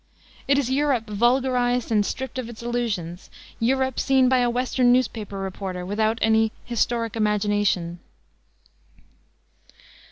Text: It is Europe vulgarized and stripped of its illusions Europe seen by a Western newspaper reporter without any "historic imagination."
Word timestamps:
It 0.47 0.57
is 0.57 0.71
Europe 0.71 1.07
vulgarized 1.11 1.91
and 1.91 2.03
stripped 2.03 2.39
of 2.39 2.49
its 2.49 2.63
illusions 2.63 3.29
Europe 3.59 3.99
seen 3.99 4.29
by 4.29 4.39
a 4.39 4.49
Western 4.49 4.91
newspaper 4.91 5.37
reporter 5.37 5.85
without 5.85 6.17
any 6.23 6.51
"historic 6.65 7.15
imagination." 7.15 7.99